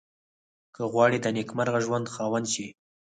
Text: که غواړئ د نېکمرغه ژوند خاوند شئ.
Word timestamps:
که 0.75 0.81
غواړئ 0.91 1.17
د 1.21 1.27
نېکمرغه 1.35 1.79
ژوند 1.85 2.11
خاوند 2.13 2.47
شئ. 2.53 2.67